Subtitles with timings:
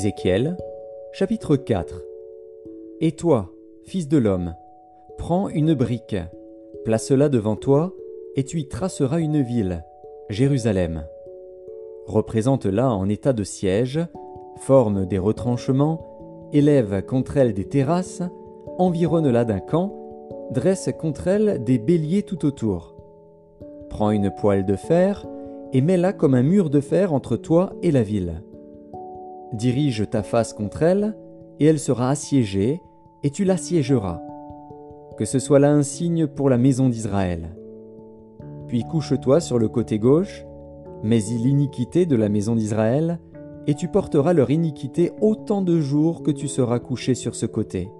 [0.00, 0.56] Ézéchiel,
[1.12, 2.02] chapitre 4
[3.02, 3.52] Et toi,
[3.84, 4.54] fils de l'homme,
[5.18, 6.16] prends une brique,
[6.86, 7.92] place-la devant toi,
[8.34, 9.84] et tu y traceras une ville,
[10.30, 11.04] Jérusalem.
[12.06, 14.00] Représente-la en état de siège,
[14.56, 18.22] forme des retranchements, élève contre elle des terrasses,
[18.78, 19.92] environne-la d'un camp,
[20.50, 22.94] dresse contre elle des béliers tout autour.
[23.90, 25.26] Prends une poêle de fer,
[25.74, 28.42] et mets-la comme un mur de fer entre toi et la ville.
[29.52, 31.16] Dirige ta face contre elle,
[31.58, 32.80] et elle sera assiégée,
[33.22, 34.20] et tu l'assiégeras.
[35.18, 37.56] Que ce soit là un signe pour la maison d'Israël.
[38.68, 40.46] Puis couche-toi sur le côté gauche,
[41.02, 43.18] mets-y l'iniquité de la maison d'Israël,
[43.66, 47.90] et tu porteras leur iniquité autant de jours que tu seras couché sur ce côté.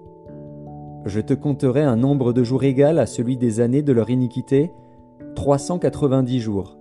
[1.05, 4.71] Je te compterai un nombre de jours égal à celui des années de leur iniquité,
[5.35, 6.79] 390 jours.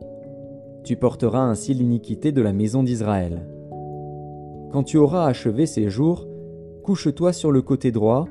[0.83, 3.47] Tu porteras ainsi l'iniquité de la maison d'Israël.
[4.71, 6.27] Quand tu auras achevé ces jours,
[6.83, 8.27] couche-toi sur le côté droit,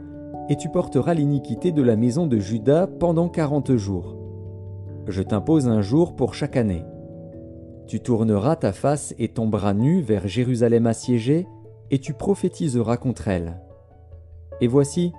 [0.48, 4.16] et tu porteras l'iniquité de la maison de Juda pendant quarante jours.
[5.08, 6.84] Je t'impose un jour pour chaque année.
[7.88, 11.46] Tu tourneras ta face et ton bras nu vers Jérusalem assiégée,
[11.90, 13.60] et tu prophétiseras contre elle.
[14.60, 15.12] Et voici,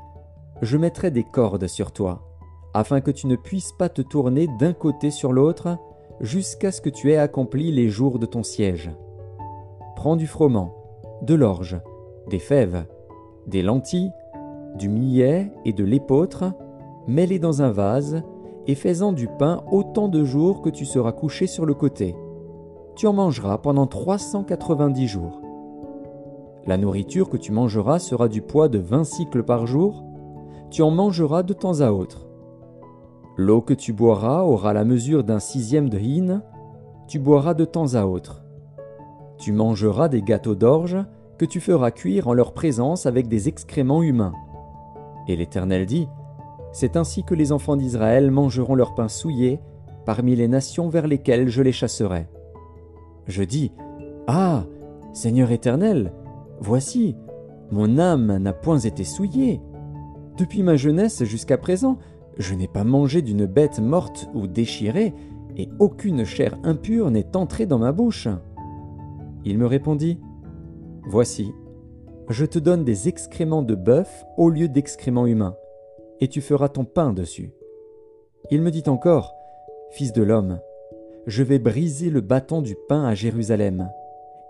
[0.61, 2.29] je mettrai des cordes sur toi,
[2.73, 5.77] afin que tu ne puisses pas te tourner d'un côté sur l'autre,
[6.21, 8.89] jusqu'à ce que tu aies accompli les jours de ton siège.
[9.95, 10.78] Prends du froment,
[11.21, 11.79] de l'orge,
[12.29, 12.85] des fèves,
[13.47, 14.11] des lentilles,
[14.75, 16.45] du millet et de l'épeautre,
[17.07, 18.23] mets-les dans un vase,
[18.67, 22.15] et fais-en du pain autant de jours que tu seras couché sur le côté.
[22.95, 25.41] Tu en mangeras pendant 390 jours.
[26.67, 30.03] La nourriture que tu mangeras sera du poids de 20 cycles par jour,
[30.69, 32.27] tu en mangeras de temps à autre.
[33.37, 36.43] L'eau que tu boiras aura la mesure d'un sixième de hin,
[37.07, 38.43] tu boiras de temps à autre.
[39.39, 40.97] Tu mangeras des gâteaux d'orge
[41.39, 44.33] que tu feras cuire en leur présence avec des excréments humains.
[45.27, 46.07] Et l'Éternel dit,
[46.73, 49.59] C'est ainsi que les enfants d'Israël mangeront leur pain souillé
[50.05, 52.27] parmi les nations vers lesquelles je les chasserai.
[53.25, 53.71] Je dis,
[54.27, 54.65] Ah,
[55.13, 56.11] Seigneur Éternel,
[56.59, 57.15] voici,
[57.71, 59.61] mon âme n'a point été souillée.
[60.37, 61.97] Depuis ma jeunesse jusqu'à présent,
[62.37, 65.13] je n'ai pas mangé d'une bête morte ou déchirée,
[65.55, 68.27] et aucune chair impure n'est entrée dans ma bouche.
[69.45, 70.19] Il me répondit,
[71.07, 71.51] Voici,
[72.29, 75.55] je te donne des excréments de bœuf au lieu d'excréments humains,
[76.19, 77.51] et tu feras ton pain dessus.
[78.51, 79.33] Il me dit encore,
[79.91, 80.59] Fils de l'homme,
[81.25, 83.89] je vais briser le bâton du pain à Jérusalem.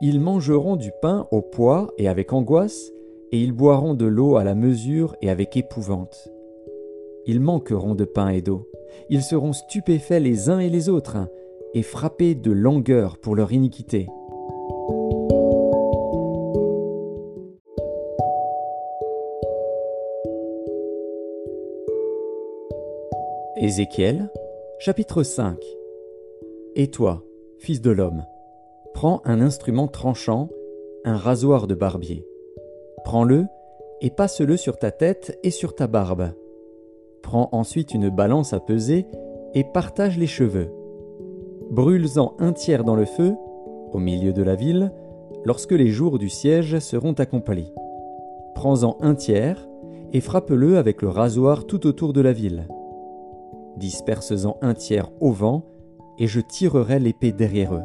[0.02, 2.92] Ils mangeront du pain au poids et avec angoisse,
[3.32, 6.30] et ils boiront de l'eau à la mesure et avec épouvante.
[7.26, 8.70] Ils manqueront de pain et d'eau.
[9.10, 11.18] Ils seront stupéfaits les uns et les autres,
[11.74, 14.08] et frappés de langueur pour leur iniquité.
[23.62, 24.32] Ézéchiel,
[24.80, 25.58] chapitre 5
[26.78, 27.26] Et toi,
[27.58, 28.24] fils de l'homme,
[28.94, 30.48] prends un instrument tranchant,
[31.04, 32.26] un rasoir de barbier.
[33.04, 33.48] Prends-le
[34.00, 36.32] et passe-le sur ta tête et sur ta barbe.
[37.22, 39.08] Prends ensuite une balance à peser
[39.54, 40.72] et partage les cheveux.
[41.70, 43.36] Brûle-en un tiers dans le feu,
[43.92, 44.94] au milieu de la ville,
[45.44, 47.74] lorsque les jours du siège seront accomplis.
[48.56, 49.68] Prends-en un tiers
[50.14, 52.66] et frappe-le avec le rasoir tout autour de la ville
[53.80, 55.66] disperse-en un tiers au vent,
[56.20, 57.84] et je tirerai l'épée derrière eux.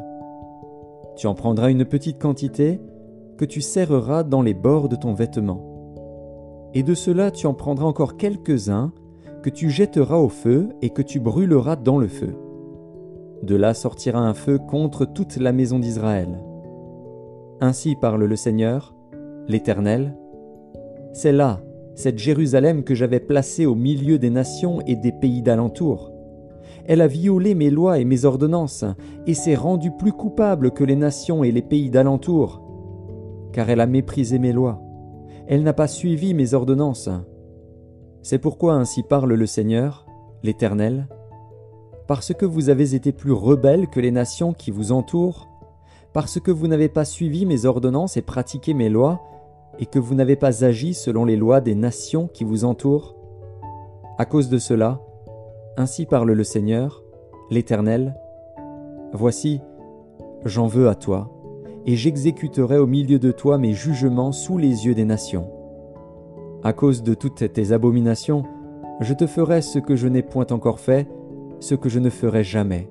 [1.15, 2.79] Tu en prendras une petite quantité,
[3.37, 5.61] que tu serreras dans les bords de ton vêtement.
[6.73, 8.91] Et de cela tu en prendras encore quelques-uns,
[9.41, 12.35] que tu jetteras au feu et que tu brûleras dans le feu.
[13.43, 16.39] De là sortira un feu contre toute la maison d'Israël.
[17.61, 18.95] Ainsi parle le Seigneur,
[19.47, 20.17] l'Éternel.
[21.13, 21.61] C'est là
[21.95, 26.11] cette Jérusalem que j'avais placée au milieu des nations et des pays d'alentour.
[26.85, 28.85] Elle a violé mes lois et mes ordonnances,
[29.25, 32.61] et s'est rendue plus coupable que les nations et les pays d'alentour,
[33.53, 34.81] car elle a méprisé mes lois.
[35.47, 37.09] Elle n'a pas suivi mes ordonnances.
[38.21, 40.05] C'est pourquoi ainsi parle le Seigneur,
[40.43, 41.07] l'Éternel,
[42.07, 45.49] parce que vous avez été plus rebelles que les nations qui vous entourent,
[46.13, 49.21] parce que vous n'avez pas suivi mes ordonnances et pratiqué mes lois,
[49.79, 53.15] et que vous n'avez pas agi selon les lois des nations qui vous entourent
[54.17, 55.01] À cause de cela,
[55.77, 57.03] ainsi parle le Seigneur,
[57.49, 58.15] l'Éternel,
[59.13, 59.61] Voici,
[60.43, 61.31] j'en veux à toi,
[61.85, 65.49] et j'exécuterai au milieu de toi mes jugements sous les yeux des nations.
[66.63, 68.43] À cause de toutes tes abominations,
[68.99, 71.07] je te ferai ce que je n'ai point encore fait,
[71.59, 72.89] ce que je ne ferai jamais.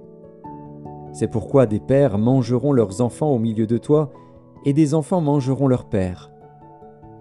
[1.13, 4.11] C'est pourquoi des pères mangeront leurs enfants au milieu de toi,
[4.65, 6.31] et des enfants mangeront leur père.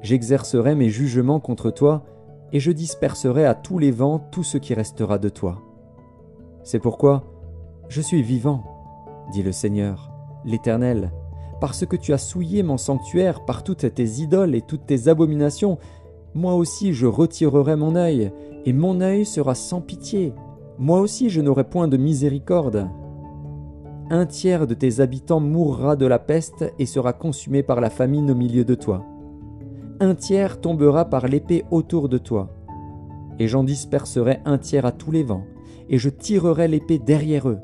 [0.04, 2.04] J'exercerai mes jugements contre toi,
[2.52, 5.62] et je disperserai à tous les vents tout ce qui restera de toi.
[6.64, 7.24] C'est pourquoi
[7.88, 8.64] je suis vivant,
[9.32, 10.12] dit le Seigneur,
[10.46, 11.12] l'Éternel,
[11.62, 15.78] parce que tu as souillé mon sanctuaire par toutes tes idoles et toutes tes abominations,
[16.34, 18.32] moi aussi je retirerai mon œil,
[18.66, 20.34] et mon œil sera sans pitié,
[20.78, 22.90] moi aussi je n'aurai point de miséricorde.
[24.10, 28.30] Un tiers de tes habitants mourra de la peste et sera consumé par la famine
[28.32, 29.06] au milieu de toi.
[30.04, 32.50] Un tiers tombera par l'épée autour de toi.
[33.40, 35.46] Et j'en disperserai un tiers à tous les vents,
[35.88, 37.62] et je tirerai l'épée derrière eux.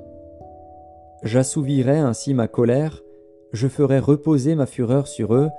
[1.21, 3.03] J'assouvirai ainsi ma colère,
[3.51, 5.49] je ferai reposer ma fureur sur eux,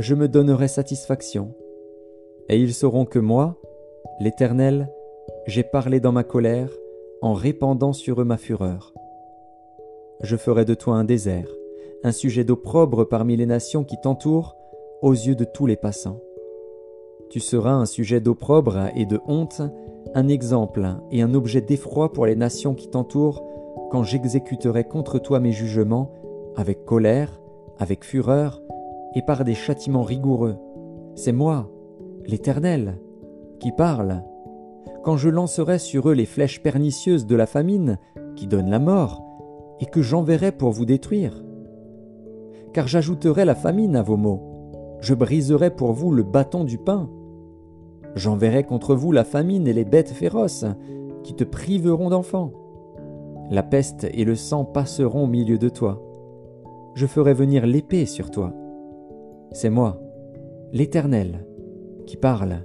[0.00, 1.54] je me donnerai satisfaction.
[2.48, 3.54] Et ils sauront que moi,
[4.18, 4.90] l'Éternel,
[5.46, 6.72] j'ai parlé dans ma colère,
[7.22, 8.92] en répandant sur eux ma fureur.
[10.22, 11.48] Je ferai de toi un désert,
[12.02, 14.57] un sujet d'opprobre parmi les nations qui t'entourent,
[15.02, 16.20] aux yeux de tous les passants.
[17.30, 19.62] Tu seras un sujet d'opprobre et de honte,
[20.14, 23.44] un exemple et un objet d'effroi pour les nations qui t'entourent,
[23.90, 26.12] quand j'exécuterai contre toi mes jugements,
[26.56, 27.40] avec colère,
[27.78, 28.62] avec fureur,
[29.14, 30.56] et par des châtiments rigoureux.
[31.14, 31.70] C'est moi,
[32.26, 32.98] l'Éternel,
[33.60, 34.22] qui parle.
[35.04, 37.98] Quand je lancerai sur eux les flèches pernicieuses de la famine,
[38.36, 39.22] qui donnent la mort,
[39.80, 41.44] et que j'enverrai pour vous détruire.
[42.72, 44.47] Car j'ajouterai la famine à vos maux,
[45.00, 47.08] je briserai pour vous le bâton du pain.
[48.14, 50.64] J'enverrai contre vous la famine et les bêtes féroces,
[51.22, 52.52] qui te priveront d'enfants.
[53.50, 56.02] La peste et le sang passeront au milieu de toi.
[56.94, 58.52] Je ferai venir l'épée sur toi.
[59.52, 60.00] C'est moi,
[60.72, 61.46] l'Éternel,
[62.06, 62.58] qui parle.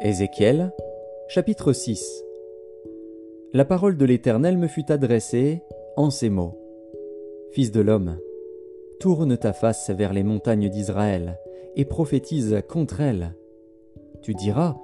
[0.00, 0.72] Ézéchiel,
[1.28, 2.24] chapitre 6
[3.54, 5.62] La parole de l'Éternel me fut adressée
[5.98, 6.58] en ces mots.
[7.50, 8.16] Fils de l'homme,
[8.98, 11.38] tourne ta face vers les montagnes d'Israël
[11.76, 13.34] et prophétise contre elles.
[14.22, 14.78] Tu diras,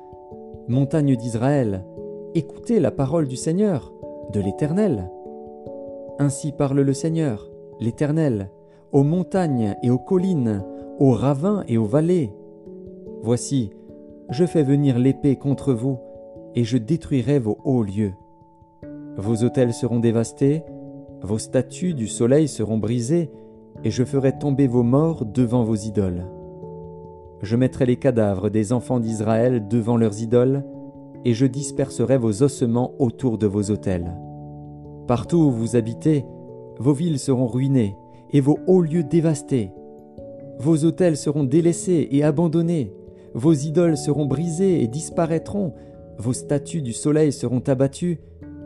[0.68, 1.82] Montagnes d'Israël,
[2.34, 3.94] écoutez la parole du Seigneur,
[4.34, 5.10] de l'Éternel.
[6.18, 7.50] Ainsi parle le Seigneur,
[7.80, 8.50] l'Éternel,
[8.92, 10.62] aux montagnes et aux collines,
[10.98, 12.34] aux ravins et aux vallées.
[13.22, 13.70] Voici,
[14.28, 15.98] je fais venir l'épée contre vous,
[16.54, 18.12] et je détruirai vos hauts lieux.
[19.18, 20.62] Vos autels seront dévastés,
[21.22, 23.32] vos statues du soleil seront brisées,
[23.82, 26.24] et je ferai tomber vos morts devant vos idoles.
[27.42, 30.64] Je mettrai les cadavres des enfants d'Israël devant leurs idoles,
[31.24, 34.16] et je disperserai vos ossements autour de vos autels.
[35.08, 36.24] Partout où vous habitez,
[36.78, 37.96] vos villes seront ruinées,
[38.30, 39.72] et vos hauts lieux dévastés.
[40.60, 42.92] Vos autels seront délaissés et abandonnés,
[43.34, 45.72] vos idoles seront brisées et disparaîtront,
[46.18, 48.20] vos statues du soleil seront abattues,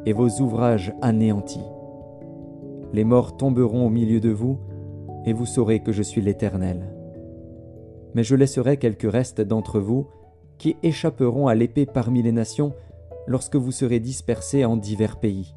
[0.07, 1.65] et vos ouvrages anéantis.
[2.93, 4.59] Les morts tomberont au milieu de vous,
[5.25, 6.93] et vous saurez que je suis l'Éternel.
[8.15, 10.07] Mais je laisserai quelques restes d'entre vous,
[10.59, 12.75] qui échapperont à l'épée parmi les nations,
[13.27, 15.55] lorsque vous serez dispersés en divers pays.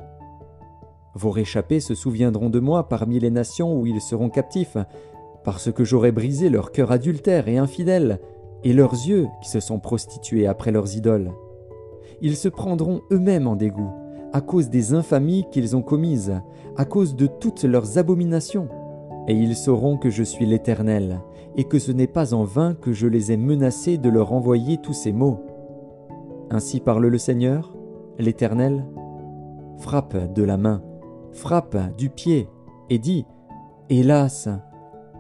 [1.16, 4.78] Vos réchappés se souviendront de moi parmi les nations où ils seront captifs,
[5.44, 8.20] parce que j'aurai brisé leur cœur adultère et infidèle,
[8.64, 11.32] et leurs yeux qui se sont prostitués après leurs idoles.
[12.22, 13.92] Ils se prendront eux-mêmes en dégoût,
[14.36, 16.42] à cause des infamies qu'ils ont commises,
[16.76, 18.68] à cause de toutes leurs abominations.
[19.30, 21.22] Et ils sauront que je suis l'Éternel,
[21.56, 24.78] et que ce n'est pas en vain que je les ai menacés de leur envoyer
[24.78, 25.40] tous ces maux.
[26.52, 27.78] Ainsi parle le Seigneur,
[28.20, 28.86] l'Éternel.
[29.78, 30.84] Frappe de la main,
[31.32, 32.50] frappe du pied,
[32.90, 33.26] et dis,
[33.90, 34.50] Hélas,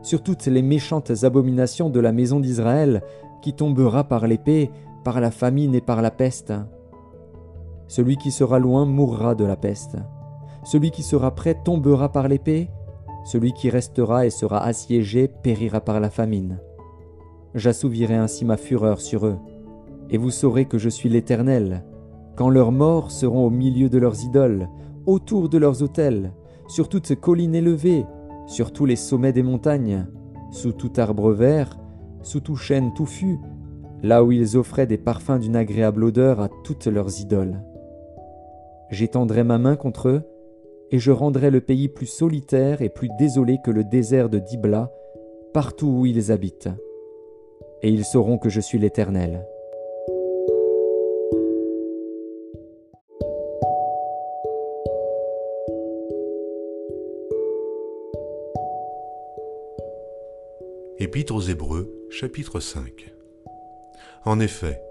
[0.01, 3.01] sur toutes les méchantes abominations de la maison d'Israël,
[3.41, 4.71] qui tombera par l'épée,
[5.05, 6.51] par la famine et par la peste.
[7.87, 9.97] Celui qui sera loin mourra de la peste.
[10.63, 12.69] Celui qui sera près tombera par l'épée.
[13.25, 16.59] Celui qui restera et sera assiégé périra par la famine.
[17.55, 19.37] J'assouvirai ainsi ma fureur sur eux,
[20.09, 21.85] et vous saurez que je suis l'Éternel,
[22.35, 24.67] quand leurs morts seront au milieu de leurs idoles,
[25.05, 26.33] autour de leurs autels,
[26.67, 28.05] sur toutes collines élevées,
[28.45, 30.05] sur tous les sommets des montagnes,
[30.51, 31.77] sous tout arbre vert,
[32.21, 33.39] sous tout chêne touffu,
[34.03, 37.61] là où ils offraient des parfums d'une agréable odeur à toutes leurs idoles.
[38.91, 40.23] J'étendrai ma main contre eux,
[40.91, 44.91] et je rendrai le pays plus solitaire et plus désolé que le désert de Dibla,
[45.53, 46.69] partout où ils habitent.
[47.81, 49.45] Et ils sauront que je suis l'Éternel.
[60.97, 63.13] Épître aux Hébreux, chapitre 5
[64.23, 64.81] En effet,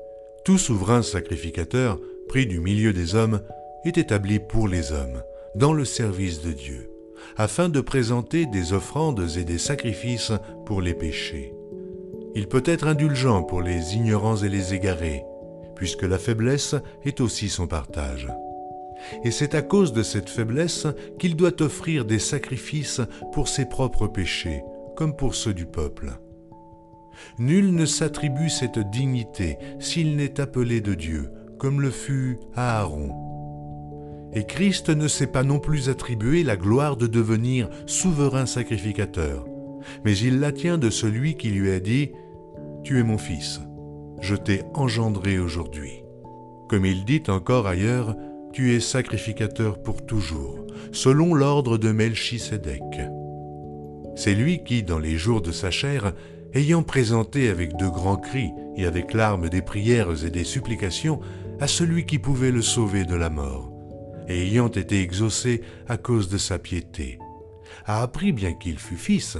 [0.44, 1.98] Tout souverain sacrificateur,
[2.28, 3.40] pris du milieu des hommes,
[3.84, 5.22] est établi pour les hommes,
[5.54, 6.90] dans le service de Dieu,
[7.36, 10.32] afin de présenter des offrandes et des sacrifices
[10.66, 11.54] pour les péchés.
[12.34, 15.22] Il peut être indulgent pour les ignorants et les égarés,
[15.76, 16.74] puisque la faiblesse
[17.04, 18.28] est aussi son partage.
[19.22, 20.86] Et c'est à cause de cette faiblesse
[21.18, 23.00] qu'il doit offrir des sacrifices
[23.32, 24.62] pour ses propres péchés,
[24.96, 26.18] comme pour ceux du peuple.
[27.38, 33.23] Nul ne s'attribue cette dignité s'il n'est appelé de Dieu, comme le fut Aaron.
[34.34, 39.46] Et Christ ne s'est pas non plus attribué la gloire de devenir souverain sacrificateur,
[40.04, 42.10] mais il la tient de celui qui lui a dit
[42.82, 43.60] Tu es mon fils,
[44.20, 46.02] je t'ai engendré aujourd'hui.
[46.68, 48.16] Comme il dit encore ailleurs,
[48.52, 52.82] tu es sacrificateur pour toujours, selon l'ordre de Melchisédek.
[54.16, 56.12] C'est lui qui, dans les jours de sa chair,
[56.54, 61.20] ayant présenté avec de grands cris et avec larmes des prières et des supplications
[61.60, 63.72] à celui qui pouvait le sauver de la mort,
[64.28, 67.18] et ayant été exaucé à cause de sa piété,
[67.86, 69.38] a appris, bien qu'il fût fils,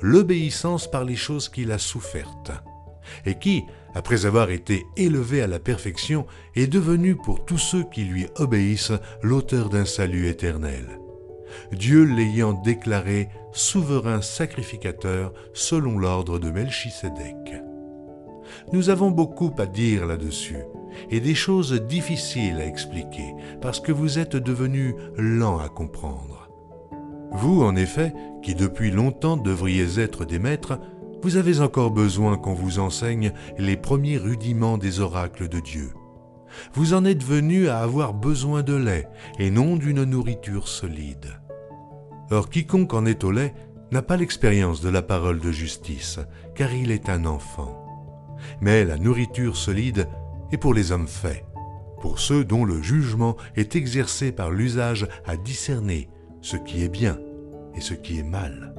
[0.00, 2.52] l'obéissance par les choses qu'il a souffertes,
[3.24, 3.64] et qui,
[3.94, 8.92] après avoir été élevé à la perfection, est devenu pour tous ceux qui lui obéissent
[9.22, 10.98] l'auteur d'un salut éternel.
[11.72, 17.62] Dieu l'ayant déclaré souverain sacrificateur selon l'ordre de Melchisédek.
[18.72, 20.64] Nous avons beaucoup à dire là-dessus,
[21.10, 26.48] et des choses difficiles à expliquer, parce que vous êtes devenus lents à comprendre.
[27.32, 30.78] Vous, en effet, qui depuis longtemps devriez être des maîtres,
[31.22, 35.92] vous avez encore besoin qu'on vous enseigne les premiers rudiments des oracles de Dieu.
[36.74, 41.26] Vous en êtes venus à avoir besoin de lait et non d'une nourriture solide.
[42.30, 43.54] Or quiconque en est au lait
[43.92, 46.18] n'a pas l'expérience de la parole de justice,
[46.54, 47.84] car il est un enfant.
[48.60, 50.08] Mais la nourriture solide
[50.52, 51.44] est pour les hommes faits,
[52.00, 56.08] pour ceux dont le jugement est exercé par l'usage à discerner
[56.40, 57.18] ce qui est bien
[57.74, 58.74] et ce qui est mal.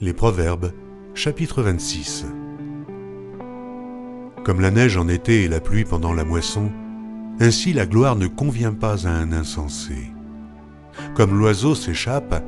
[0.00, 0.72] Les Proverbes,
[1.14, 2.26] chapitre 26
[4.44, 6.70] Comme la neige en été et la pluie pendant la moisson,
[7.40, 10.12] ainsi la gloire ne convient pas à un insensé.
[11.14, 12.42] Comme l'oiseau s'échappe,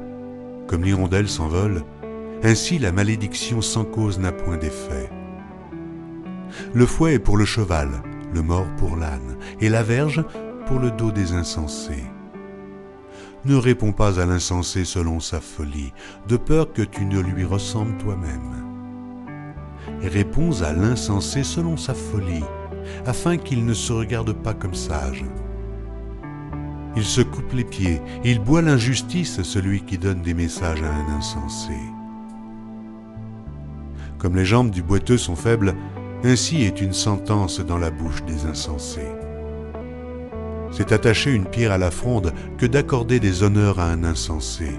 [0.67, 1.83] comme l'hirondelle s'envole,
[2.43, 5.11] ainsi la malédiction sans cause n'a point d'effet.
[6.75, 7.91] Le fouet est pour le cheval,
[8.33, 10.25] le mort pour l'âne, et la verge
[10.67, 12.05] pour le dos des insensés.
[13.45, 15.93] Ne réponds pas à l'insensé selon sa folie,
[16.29, 18.65] de peur que tu ne lui ressembles toi-même.
[20.03, 22.45] Réponds à l'insensé selon sa folie,
[23.07, 25.25] afin qu'il ne se regarde pas comme sage.
[26.97, 31.19] Il se coupe les pieds, il boit l'injustice celui qui donne des messages à un
[31.19, 31.75] insensé.
[34.19, 35.75] Comme les jambes du boiteux sont faibles,
[36.25, 39.13] ainsi est une sentence dans la bouche des insensés.
[40.71, 44.71] C'est attacher une pierre à la fronde que d'accorder des honneurs à un insensé.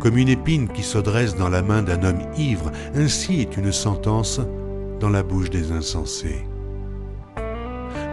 [0.00, 3.72] Comme une épine qui se dresse dans la main d'un homme ivre, ainsi est une
[3.72, 4.40] sentence
[4.98, 6.46] dans la bouche des insensés.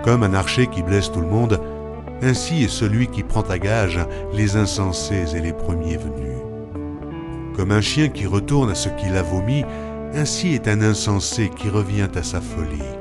[0.06, 1.60] Comme un archer qui blesse tout le monde,
[2.22, 4.00] ainsi est celui qui prend à gage
[4.34, 6.38] les insensés et les premiers venus.
[7.56, 9.66] Comme un chien qui retourne à ce qu'il a vomi,
[10.14, 12.94] ainsi est un insensé qui revient à sa folie.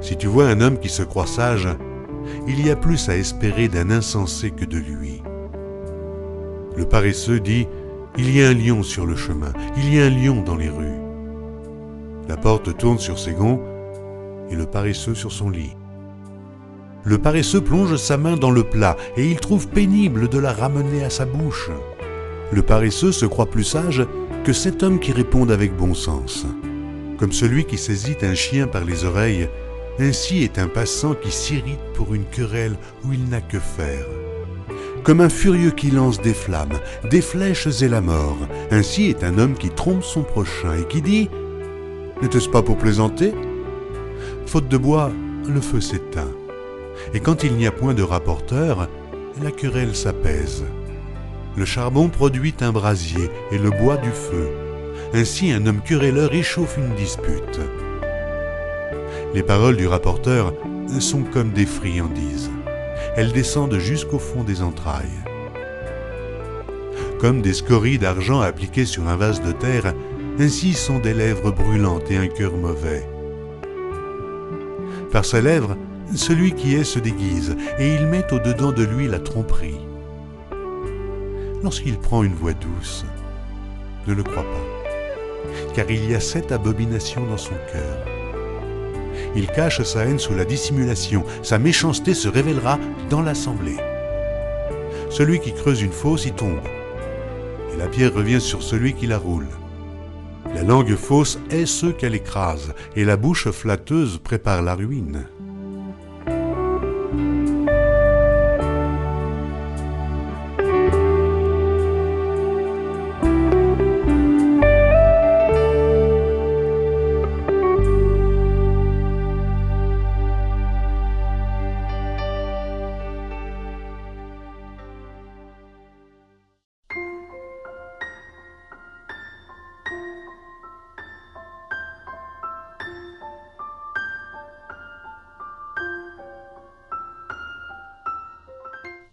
[0.00, 1.66] Si tu vois un homme qui se croit sage,
[2.46, 5.24] il y a plus à espérer d'un insensé que de lui.
[6.76, 7.66] Le paresseux dit,
[8.16, 10.70] Il y a un lion sur le chemin, il y a un lion dans les
[10.70, 11.00] rues.
[12.28, 13.60] La porte tourne sur ses gonds
[14.50, 15.74] et le paresseux sur son lit.
[17.02, 21.02] Le paresseux plonge sa main dans le plat et il trouve pénible de la ramener
[21.02, 21.70] à sa bouche.
[22.52, 24.06] Le paresseux se croit plus sage
[24.44, 26.44] que cet homme qui répond avec bon sens.
[27.18, 29.48] Comme celui qui saisit un chien par les oreilles
[29.98, 34.06] ainsi est un passant qui s'irrite pour une querelle où il n'a que faire.
[35.02, 36.78] Comme un furieux qui lance des flammes,
[37.10, 38.38] des flèches et la mort,
[38.70, 41.24] ainsi est un homme qui trompe son prochain et qui dit⁇
[42.22, 43.28] N'était-ce pas pour plaisanter?⁇
[44.46, 45.10] Faute de bois,
[45.48, 46.30] le feu s'éteint.
[47.14, 48.88] Et quand il n'y a point de rapporteur,
[49.42, 50.64] la querelle s'apaise.
[51.56, 54.48] Le charbon produit un brasier et le bois du feu.
[55.12, 57.60] Ainsi un homme querelleur échauffe une dispute.
[59.34, 60.52] Les paroles du rapporteur
[60.98, 62.50] sont comme des friandises.
[63.16, 65.06] Elles descendent jusqu'au fond des entrailles.
[67.20, 69.94] Comme des scories d'argent appliquées sur un vase de terre,
[70.38, 73.06] ainsi sont des lèvres brûlantes et un cœur mauvais.
[75.12, 75.76] Par ses lèvres,
[76.14, 79.78] Celui qui est se déguise, et il met au-dedans de lui la tromperie.
[81.62, 83.04] Lorsqu'il prend une voix douce,
[84.08, 88.06] ne le crois pas, car il y a sept abominations dans son cœur.
[89.36, 93.76] Il cache sa haine sous la dissimulation, sa méchanceté se révélera dans l'assemblée.
[95.10, 96.60] Celui qui creuse une fosse y tombe,
[97.72, 99.46] et la pierre revient sur celui qui la roule.
[100.54, 105.26] La langue fausse est ce qu'elle écrase, et la bouche flatteuse prépare la ruine.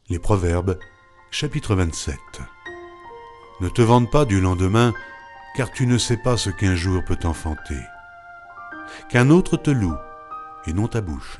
[0.09, 0.79] Les Proverbes,
[1.31, 2.15] chapitre 27.
[3.59, 4.93] Ne te vante pas du lendemain,
[5.53, 7.81] car tu ne sais pas ce qu'un jour peut enfanter.
[9.09, 9.97] Qu'un autre te loue,
[10.65, 11.39] et non ta bouche,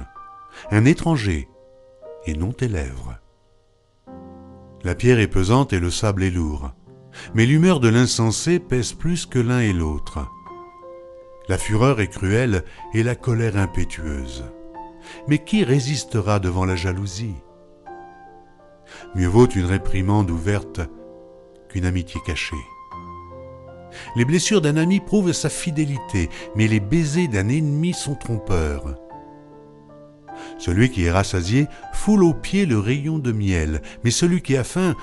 [0.70, 1.48] un étranger,
[2.26, 3.18] et non tes lèvres.
[4.84, 6.72] La pierre est pesante et le sable est lourd,
[7.34, 10.28] mais l'humeur de l'insensé pèse plus que l'un et l'autre.
[11.48, 14.44] La fureur est cruelle et la colère impétueuse.
[15.30, 17.38] Mais qui résistera devant la jalousie?
[19.16, 20.82] Mieux vaut une réprimande ouverte
[21.70, 22.56] qu'une amitié cachée.
[24.16, 28.96] Les blessures d'un ami prouvent sa fidélité, mais les baisers d'un ennemi sont trompeurs.
[30.58, 34.64] Celui qui est rassasié foule aux pieds le rayon de miel, mais celui qui a
[34.64, 34.96] faim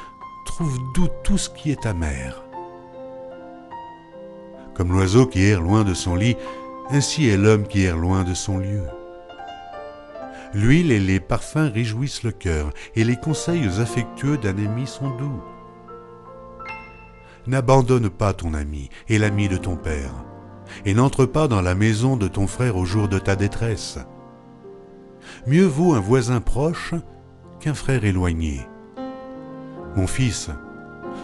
[0.47, 2.45] trouve doux tout ce qui est amer.
[4.75, 6.37] Comme l'oiseau qui erre loin de son lit,
[6.91, 8.83] ainsi est l'homme qui erre loin de son lieu.
[10.55, 15.43] L'huile et les parfums réjouissent le cœur, et les conseils affectueux d'un ami sont doux.
[17.47, 20.13] N'abandonne pas ton ami et l'ami de ton père,
[20.85, 23.99] et n'entre pas dans la maison de ton frère au jour de ta détresse.
[25.47, 26.95] Mieux vaut un voisin proche
[27.59, 28.61] qu'un frère éloigné.
[29.97, 30.51] Mon fils,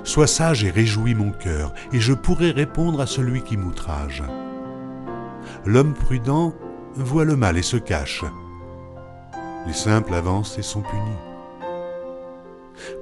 [0.03, 4.25] sois sage et réjouis mon cœur, et je pourrai répondre à celui qui m'outrage.
[5.65, 6.53] L'homme prudent
[6.97, 8.25] voit le mal et se cache,
[9.67, 11.19] les simples avancent et sont punis.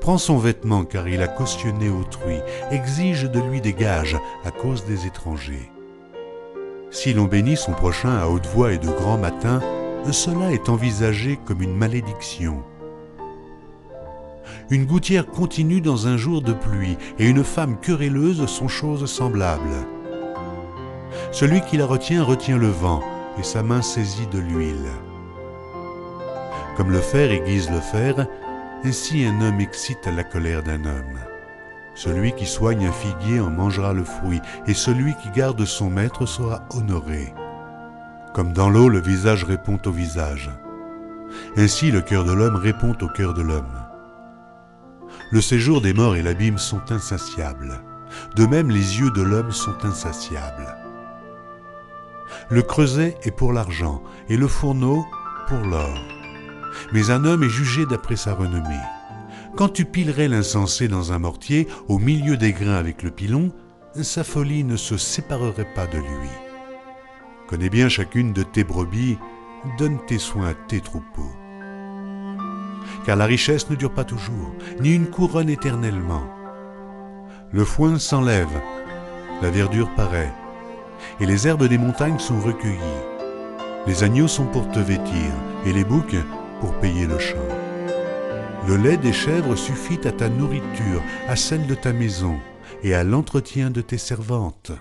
[0.01, 2.39] Prends son vêtement car il a cautionné autrui,
[2.71, 5.71] exige de lui des gages à cause des étrangers.
[6.91, 9.61] Si l'on bénit son prochain à haute voix et de grand matin,
[10.11, 12.63] cela est envisagé comme une malédiction.
[14.71, 19.87] Une gouttière continue dans un jour de pluie et une femme querelleuse sont choses semblables.
[21.33, 23.03] Celui qui la retient retient le vent
[23.39, 24.89] et sa main saisit de l'huile.
[26.79, 28.29] Comme le fer aiguise le fer,
[28.85, 31.19] ainsi un homme excite la colère d'un homme.
[31.97, 36.25] Celui qui soigne un figuier en mangera le fruit, et celui qui garde son maître
[36.25, 37.35] sera honoré.
[38.33, 40.53] Comme dans l'eau le visage répond au visage.
[41.57, 43.85] Ainsi le cœur de l'homme répond au cœur de l'homme.
[45.33, 47.81] Le séjour des morts et l'abîme sont insatiables.
[48.37, 50.77] De même les yeux de l'homme sont insatiables.
[52.51, 55.05] Le creuset est pour l'argent, et le fourneau
[55.49, 56.18] pour l'or
[56.93, 58.83] mais un homme est jugé d'après sa renommée.
[59.57, 63.53] Quand tu pilerais l'insensé dans un mortier, au milieu des grains avec le pilon,
[63.95, 66.29] sa folie ne se séparerait pas de lui.
[67.49, 69.19] Connais bien chacune de tes brebis,
[69.79, 71.33] donne tes soins à tes troupeaux.
[73.05, 76.25] Car la richesse ne dure pas toujours, ni une couronne éternellement.
[77.51, 78.61] Le foin s'enlève,
[79.43, 80.33] la verdure paraît,
[81.21, 82.79] et les herbes des montagnes sont recueillies.
[83.87, 85.33] Les agneaux sont pour te vêtir,
[85.65, 86.17] et les boucs
[86.61, 87.37] pour payer le champ.
[88.67, 92.37] Le lait des chèvres suffit à ta nourriture, à celle de ta maison
[92.83, 94.73] et à l'entretien de tes servantes.